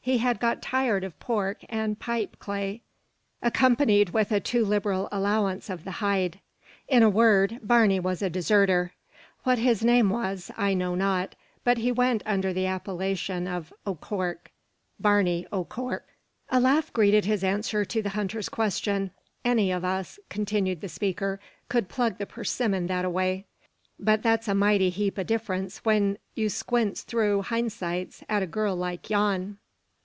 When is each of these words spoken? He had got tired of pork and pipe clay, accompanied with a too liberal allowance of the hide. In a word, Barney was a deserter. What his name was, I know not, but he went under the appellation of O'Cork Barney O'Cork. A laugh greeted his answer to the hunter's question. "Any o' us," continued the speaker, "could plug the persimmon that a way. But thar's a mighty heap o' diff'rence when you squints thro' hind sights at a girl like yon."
He 0.00 0.16
had 0.16 0.40
got 0.40 0.62
tired 0.62 1.04
of 1.04 1.20
pork 1.20 1.58
and 1.68 2.00
pipe 2.00 2.38
clay, 2.38 2.80
accompanied 3.42 4.08
with 4.14 4.32
a 4.32 4.40
too 4.40 4.64
liberal 4.64 5.06
allowance 5.12 5.68
of 5.68 5.84
the 5.84 5.90
hide. 6.00 6.40
In 6.88 7.02
a 7.02 7.10
word, 7.10 7.58
Barney 7.62 8.00
was 8.00 8.22
a 8.22 8.30
deserter. 8.30 8.94
What 9.42 9.58
his 9.58 9.84
name 9.84 10.08
was, 10.08 10.50
I 10.56 10.72
know 10.72 10.94
not, 10.94 11.34
but 11.62 11.76
he 11.76 11.92
went 11.92 12.22
under 12.24 12.54
the 12.54 12.64
appellation 12.64 13.46
of 13.46 13.70
O'Cork 13.86 14.50
Barney 14.98 15.46
O'Cork. 15.52 16.08
A 16.48 16.58
laugh 16.58 16.90
greeted 16.94 17.26
his 17.26 17.44
answer 17.44 17.84
to 17.84 18.00
the 18.00 18.08
hunter's 18.08 18.48
question. 18.48 19.10
"Any 19.44 19.74
o' 19.74 19.80
us," 19.82 20.18
continued 20.30 20.80
the 20.80 20.88
speaker, 20.88 21.38
"could 21.68 21.90
plug 21.90 22.16
the 22.16 22.24
persimmon 22.24 22.86
that 22.86 23.04
a 23.04 23.10
way. 23.10 23.44
But 24.00 24.22
thar's 24.22 24.48
a 24.48 24.54
mighty 24.54 24.88
heap 24.88 25.18
o' 25.18 25.22
diff'rence 25.22 25.84
when 25.84 26.16
you 26.34 26.48
squints 26.48 27.02
thro' 27.02 27.42
hind 27.42 27.72
sights 27.72 28.24
at 28.26 28.42
a 28.42 28.46
girl 28.46 28.74
like 28.74 29.10
yon." 29.10 29.58